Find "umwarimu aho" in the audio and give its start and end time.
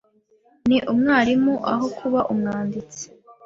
0.91-1.85